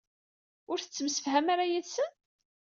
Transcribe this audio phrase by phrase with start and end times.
[0.71, 2.11] Ur tettemsefham ara yid-sen?